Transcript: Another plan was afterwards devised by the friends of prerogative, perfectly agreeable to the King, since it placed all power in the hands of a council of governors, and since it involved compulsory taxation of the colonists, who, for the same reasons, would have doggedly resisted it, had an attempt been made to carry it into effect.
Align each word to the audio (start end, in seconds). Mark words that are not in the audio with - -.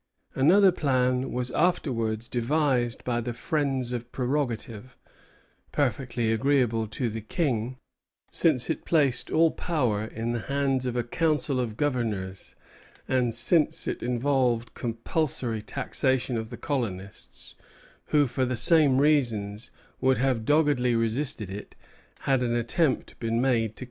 Another 0.33 0.71
plan 0.71 1.31
was 1.31 1.51
afterwards 1.51 2.27
devised 2.27 3.03
by 3.03 3.21
the 3.21 3.33
friends 3.35 3.91
of 3.91 4.11
prerogative, 4.11 4.97
perfectly 5.71 6.33
agreeable 6.33 6.87
to 6.87 7.07
the 7.07 7.21
King, 7.21 7.77
since 8.31 8.67
it 8.67 8.83
placed 8.83 9.29
all 9.29 9.51
power 9.51 10.05
in 10.05 10.31
the 10.31 10.39
hands 10.39 10.87
of 10.87 10.95
a 10.95 11.03
council 11.03 11.59
of 11.59 11.77
governors, 11.77 12.55
and 13.07 13.35
since 13.35 13.87
it 13.87 14.01
involved 14.01 14.73
compulsory 14.73 15.61
taxation 15.61 16.35
of 16.35 16.49
the 16.49 16.57
colonists, 16.57 17.53
who, 18.05 18.25
for 18.25 18.43
the 18.43 18.57
same 18.57 18.99
reasons, 18.99 19.69
would 19.99 20.17
have 20.17 20.45
doggedly 20.45 20.95
resisted 20.95 21.51
it, 21.51 21.75
had 22.21 22.41
an 22.41 22.55
attempt 22.55 23.19
been 23.19 23.39
made 23.39 23.39
to 23.39 23.49
carry 23.49 23.55
it 23.55 23.61
into 23.61 23.67
effect. 23.67 23.79